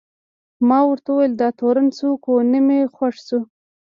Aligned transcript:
ما 0.67 0.79
ورته 0.87 1.07
وویل: 1.11 1.33
دا 1.41 1.49
تورن 1.59 1.87
څوک 1.99 2.21
و؟ 2.31 2.35
نه 2.51 2.59
مې 2.65 2.79
خوښ 2.95 3.15
شو. 3.27 3.39